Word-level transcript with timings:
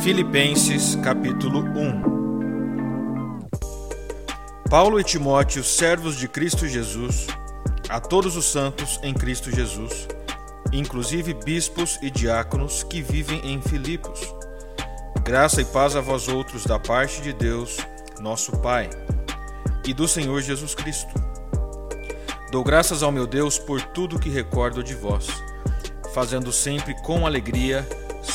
Filipenses 0.00 0.96
capítulo 0.96 1.60
1 1.60 3.42
Paulo 4.68 4.98
e 4.98 5.04
Timóteo, 5.04 5.62
servos 5.62 6.16
de 6.16 6.26
Cristo 6.26 6.66
Jesus, 6.66 7.26
a 7.88 8.00
todos 8.00 8.36
os 8.36 8.46
santos 8.46 8.98
em 9.02 9.14
Cristo 9.14 9.54
Jesus, 9.54 10.08
inclusive 10.72 11.34
bispos 11.34 11.98
e 12.02 12.10
diáconos 12.10 12.82
que 12.82 13.00
vivem 13.00 13.40
em 13.44 13.60
Filipos. 13.60 14.20
Graça 15.22 15.60
e 15.60 15.64
paz 15.64 15.94
a 15.94 16.00
vós 16.00 16.26
outros 16.26 16.64
da 16.64 16.80
parte 16.80 17.20
de 17.20 17.32
Deus, 17.32 17.76
nosso 18.18 18.56
Pai, 18.58 18.90
e 19.86 19.94
do 19.94 20.08
Senhor 20.08 20.40
Jesus 20.40 20.74
Cristo. 20.74 21.12
Dou 22.50 22.64
graças 22.64 23.04
ao 23.04 23.12
meu 23.12 23.26
Deus 23.26 23.58
por 23.58 23.80
tudo 23.80 24.18
que 24.18 24.30
recordo 24.30 24.82
de 24.82 24.94
vós, 24.94 25.28
fazendo 26.12 26.50
sempre 26.50 26.94
com 27.02 27.24
alegria 27.24 27.86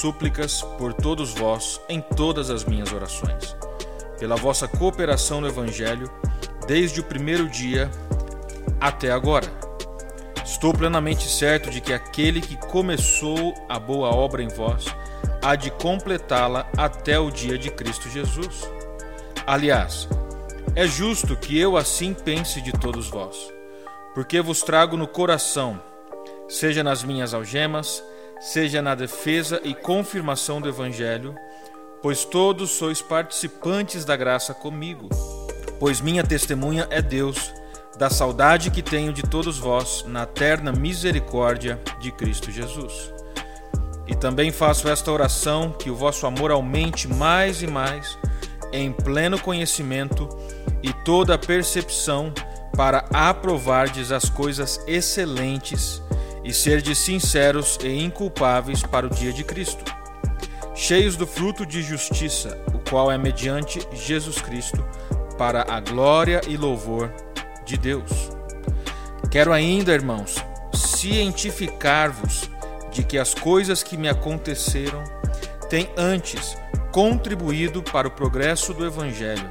súplicas 0.00 0.62
por 0.78 0.94
todos 0.94 1.34
vós 1.34 1.78
em 1.86 2.00
todas 2.00 2.48
as 2.48 2.64
minhas 2.64 2.90
orações, 2.90 3.54
pela 4.18 4.34
vossa 4.34 4.66
cooperação 4.66 5.42
no 5.42 5.46
Evangelho, 5.46 6.10
desde 6.66 7.00
o 7.00 7.04
primeiro 7.04 7.48
dia 7.48 7.90
até 8.80 9.10
agora. 9.10 9.46
Estou 10.42 10.72
plenamente 10.72 11.28
certo 11.28 11.68
de 11.68 11.82
que 11.82 11.92
aquele 11.92 12.40
que 12.40 12.56
começou 12.56 13.54
a 13.68 13.78
boa 13.78 14.08
obra 14.08 14.42
em 14.42 14.48
vós 14.48 14.86
há 15.42 15.54
de 15.54 15.70
completá-la 15.70 16.66
até 16.78 17.18
o 17.18 17.30
dia 17.30 17.58
de 17.58 17.70
Cristo 17.70 18.08
Jesus. 18.08 18.70
Aliás, 19.46 20.08
é 20.74 20.86
justo 20.86 21.36
que 21.36 21.58
eu 21.58 21.76
assim 21.76 22.14
pense 22.14 22.62
de 22.62 22.72
todos 22.72 23.08
vós, 23.08 23.52
porque 24.14 24.40
vos 24.40 24.62
trago 24.62 24.96
no 24.96 25.06
coração, 25.06 25.78
seja 26.48 26.82
nas 26.82 27.04
minhas 27.04 27.34
algemas, 27.34 28.02
seja 28.40 28.80
na 28.80 28.94
defesa 28.94 29.60
e 29.62 29.74
confirmação 29.74 30.62
do 30.62 30.68
Evangelho, 30.68 31.34
pois 32.02 32.24
todos 32.24 32.70
sois 32.70 33.02
participantes 33.02 34.06
da 34.06 34.16
graça 34.16 34.54
comigo. 34.54 35.10
Pois 35.78 36.00
minha 36.00 36.24
testemunha 36.24 36.88
é 36.90 37.02
Deus, 37.02 37.52
da 37.98 38.08
saudade 38.08 38.70
que 38.70 38.82
tenho 38.82 39.12
de 39.12 39.22
todos 39.22 39.58
vós 39.58 40.04
na 40.06 40.24
terna 40.24 40.72
misericórdia 40.72 41.78
de 42.00 42.10
Cristo 42.10 42.50
Jesus. 42.50 43.12
E 44.06 44.14
também 44.14 44.50
faço 44.50 44.88
esta 44.88 45.12
oração 45.12 45.70
que 45.70 45.90
o 45.90 45.94
vosso 45.94 46.26
amor 46.26 46.50
aumente 46.50 47.06
mais 47.06 47.62
e 47.62 47.66
mais, 47.66 48.18
em 48.72 48.90
pleno 48.90 49.38
conhecimento 49.38 50.28
e 50.82 50.92
toda 51.04 51.36
percepção, 51.36 52.32
para 52.74 53.04
aprovardes 53.12 54.10
as 54.10 54.30
coisas 54.30 54.82
excelentes 54.86 56.02
e 56.44 56.52
serdes 56.52 56.98
sinceros 56.98 57.78
e 57.82 58.02
inculpáveis 58.02 58.82
para 58.82 59.06
o 59.06 59.10
dia 59.10 59.32
de 59.32 59.44
Cristo, 59.44 59.84
cheios 60.74 61.16
do 61.16 61.26
fruto 61.26 61.66
de 61.66 61.82
justiça, 61.82 62.62
o 62.74 62.78
qual 62.78 63.10
é 63.10 63.18
mediante 63.18 63.80
Jesus 63.92 64.40
Cristo, 64.40 64.84
para 65.36 65.64
a 65.68 65.80
glória 65.80 66.40
e 66.48 66.56
louvor 66.56 67.12
de 67.64 67.76
Deus. 67.76 68.10
Quero 69.30 69.52
ainda, 69.52 69.92
irmãos, 69.92 70.36
cientificar-vos 70.74 72.50
de 72.90 73.02
que 73.04 73.18
as 73.18 73.32
coisas 73.34 73.82
que 73.82 73.96
me 73.96 74.08
aconteceram 74.08 75.04
têm 75.68 75.88
antes 75.96 76.56
contribuído 76.92 77.82
para 77.82 78.08
o 78.08 78.10
progresso 78.10 78.74
do 78.74 78.84
Evangelho 78.84 79.50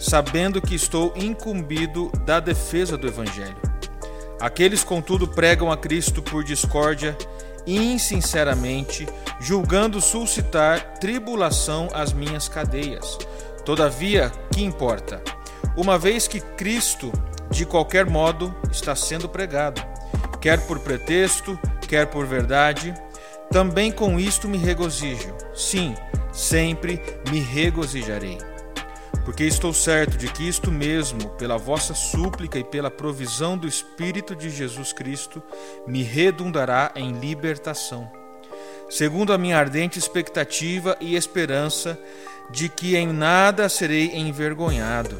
sabendo 0.00 0.62
que 0.62 0.74
estou 0.74 1.12
incumbido 1.14 2.10
da 2.24 2.40
defesa 2.40 2.96
do 2.96 3.06
Evangelho. 3.06 3.56
Aqueles, 4.40 4.82
contudo, 4.82 5.28
pregam 5.28 5.70
a 5.70 5.76
Cristo 5.76 6.22
por 6.22 6.42
discórdia, 6.42 7.16
insinceramente, 7.66 9.06
julgando 9.38 10.00
suscitar 10.00 10.94
tribulação 10.98 11.90
às 11.92 12.14
minhas 12.14 12.48
cadeias. 12.48 13.18
Todavia, 13.66 14.32
que 14.50 14.62
importa? 14.62 15.22
Uma 15.76 15.98
vez 15.98 16.26
que 16.26 16.40
Cristo, 16.40 17.12
de 17.50 17.66
qualquer 17.66 18.06
modo, 18.06 18.54
está 18.72 18.96
sendo 18.96 19.28
pregado, 19.28 19.82
quer 20.40 20.66
por 20.66 20.80
pretexto, 20.80 21.58
quer 21.86 22.06
por 22.06 22.26
verdade, 22.26 22.94
também 23.50 23.92
com 23.92 24.18
isto 24.18 24.48
me 24.48 24.56
regozijo. 24.56 25.34
Sim, 25.54 25.94
sempre 26.32 27.02
me 27.30 27.40
regozijarei. 27.40 28.49
Porque 29.30 29.44
estou 29.44 29.72
certo 29.72 30.18
de 30.18 30.26
que 30.26 30.48
isto 30.48 30.72
mesmo, 30.72 31.28
pela 31.38 31.56
vossa 31.56 31.94
súplica 31.94 32.58
e 32.58 32.64
pela 32.64 32.90
provisão 32.90 33.56
do 33.56 33.68
Espírito 33.68 34.34
de 34.34 34.50
Jesus 34.50 34.92
Cristo, 34.92 35.40
me 35.86 36.02
redundará 36.02 36.90
em 36.96 37.12
libertação. 37.12 38.10
Segundo 38.88 39.32
a 39.32 39.38
minha 39.38 39.56
ardente 39.56 40.00
expectativa 40.00 40.96
e 41.00 41.14
esperança 41.14 41.96
de 42.50 42.68
que 42.68 42.96
em 42.96 43.06
nada 43.06 43.68
serei 43.68 44.16
envergonhado. 44.16 45.16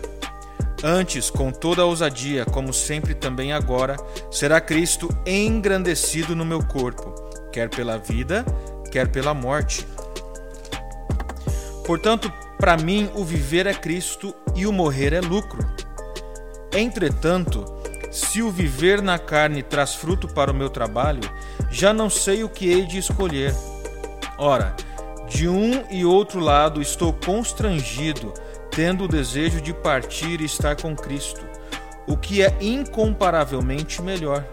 Antes, 0.83 1.31
com 1.31 1.53
toda 1.53 1.83
a 1.83 1.87
ousadia, 1.87 2.45
como 2.45 2.73
sempre 2.73 3.15
também 3.15 3.53
agora, 3.53 3.97
será 4.29 4.61
Cristo 4.61 5.09
engrandecido 5.25 6.35
no 6.35 6.45
meu 6.45 6.65
corpo, 6.65 7.15
quer 7.53 7.71
pela 7.71 7.97
vida, 7.97 8.45
quer 8.91 9.07
pela 9.07 9.33
morte 9.33 9.87
Portanto, 11.91 12.33
para 12.61 12.77
mim, 12.77 13.11
o 13.15 13.25
viver 13.25 13.67
é 13.67 13.73
Cristo 13.73 14.35
e 14.55 14.67
o 14.67 14.73
morrer 14.73 15.15
é 15.15 15.21
lucro. 15.23 15.67
Entretanto, 16.77 17.65
se 18.13 18.43
o 18.43 18.51
viver 18.51 19.01
na 19.01 19.19
carne 19.19 19.63
traz 19.63 19.95
fruto 19.95 20.29
para 20.29 20.53
o 20.53 20.55
meu 20.55 20.69
trabalho, 20.69 21.23
já 21.71 21.95
não 21.95 22.11
sei 22.11 22.45
o 22.45 22.51
que 22.51 22.69
hei 22.71 22.85
de 22.85 22.99
escolher. 22.99 23.55
Ora, 24.37 24.77
de 25.27 25.49
um 25.49 25.85
e 25.91 26.05
outro 26.05 26.39
lado 26.39 26.83
estou 26.83 27.15
constrangido, 27.15 28.35
tendo 28.71 29.05
o 29.05 29.09
desejo 29.09 29.63
de 29.63 29.73
partir 29.73 30.43
e 30.43 30.45
estar 30.45 30.77
com 30.77 30.95
Cristo, 30.95 31.41
o 32.07 32.15
que 32.15 32.43
é 32.43 32.55
incomparavelmente 32.61 34.03
melhor. 34.03 34.45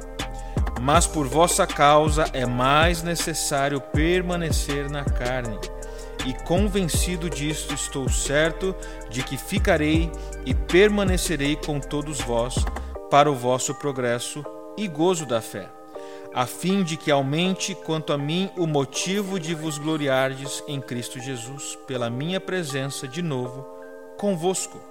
Mas 0.80 1.06
por 1.06 1.28
vossa 1.28 1.68
causa 1.68 2.26
é 2.32 2.46
mais 2.46 3.04
necessário 3.04 3.82
permanecer 3.82 4.90
na 4.90 5.04
carne 5.04 5.60
e 6.28 6.34
convencido 6.34 7.30
disto, 7.30 7.74
estou 7.74 8.10
certo 8.10 8.76
de 9.10 9.24
que 9.24 9.38
ficarei 9.38 10.12
e 10.46 10.54
permanecerei 10.54 11.56
com 11.56 11.80
todos 11.80 12.20
vós 12.20 12.56
para 13.10 13.32
o 13.32 13.34
vosso 13.34 13.74
progresso 13.74 14.44
e 14.78 14.90
gozo 14.90 15.26
da 15.26 15.40
fé, 15.40 15.70
a 16.34 16.46
fim 16.46 16.84
de 16.84 16.98
que 16.98 17.10
aumente 17.10 17.74
quanto 17.74 18.12
a 18.12 18.18
mim 18.18 18.52
o 18.58 18.68
motivo 18.68 19.40
de 19.40 19.56
vos 19.56 19.78
gloriardes 19.78 20.62
em 20.68 20.82
Cristo 20.82 21.18
Jesus, 21.18 21.78
pela 21.88 22.10
minha 22.10 22.42
presença 22.42 23.08
de 23.08 23.22
novo 23.22 23.66
convosco. 24.18 24.82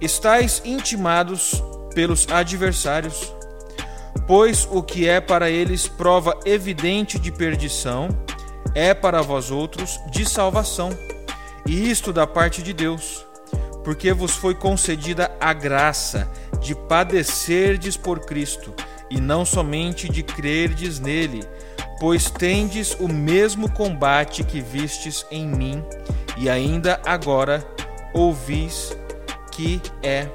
Estais 0.00 0.60
intimados 0.64 1.62
pelos 1.94 2.26
adversários, 2.28 3.32
pois 4.26 4.66
o 4.68 4.82
que 4.82 5.08
é 5.08 5.20
para 5.20 5.48
eles 5.48 5.86
prova 5.86 6.36
evidente 6.44 7.20
de 7.20 7.30
perdição, 7.30 8.08
é 8.76 8.92
para 8.92 9.22
vós 9.22 9.50
outros 9.50 9.98
de 10.10 10.28
salvação, 10.28 10.90
e 11.66 11.90
isto 11.90 12.12
da 12.12 12.26
parte 12.26 12.62
de 12.62 12.74
Deus, 12.74 13.24
porque 13.82 14.12
vos 14.12 14.32
foi 14.32 14.54
concedida 14.54 15.34
a 15.40 15.54
graça 15.54 16.30
de 16.60 16.74
padecerdes 16.74 17.96
por 17.96 18.20
Cristo, 18.20 18.74
e 19.08 19.18
não 19.18 19.46
somente 19.46 20.10
de 20.10 20.22
crerdes 20.22 21.00
nele, 21.00 21.42
pois 21.98 22.30
tendes 22.30 22.94
o 23.00 23.08
mesmo 23.08 23.70
combate 23.72 24.44
que 24.44 24.60
vistes 24.60 25.24
em 25.30 25.46
mim, 25.46 25.82
e 26.36 26.50
ainda 26.50 27.00
agora 27.06 27.66
ouvis 28.12 28.94
que 29.52 29.80
é 30.02 30.28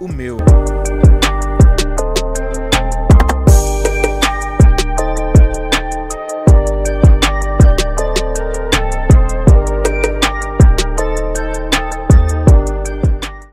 o 0.00 0.08
meu. 0.08 0.38